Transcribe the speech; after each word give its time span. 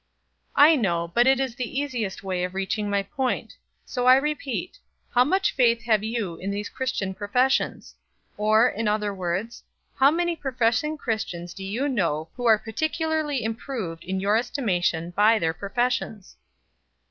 "I 0.55 0.75
know; 0.75 1.11
but 1.13 1.27
it 1.27 1.39
is 1.39 1.53
the 1.53 1.79
easiest 1.79 2.23
way 2.23 2.43
of 2.43 2.55
reaching 2.55 2.89
my 2.89 3.03
point; 3.03 3.55
so 3.85 4.07
I 4.07 4.15
repeat: 4.15 4.79
How 5.13 5.23
much 5.23 5.51
faith 5.53 5.83
have 5.83 6.03
you 6.03 6.37
in 6.37 6.49
these 6.49 6.69
Christian 6.69 7.13
professions? 7.13 7.93
or, 8.35 8.67
in 8.67 8.87
other 8.87 9.13
words, 9.13 9.61
how 9.95 10.09
many 10.09 10.35
professing 10.35 10.97
Christians 10.97 11.53
do 11.53 11.63
you 11.63 11.87
know 11.87 12.29
who 12.33 12.47
are 12.47 12.57
particularly 12.57 13.43
improved 13.43 14.03
in 14.03 14.19
your 14.19 14.37
estimation 14.37 15.11
by 15.11 15.37
their 15.37 15.53
professions?" 15.53 16.35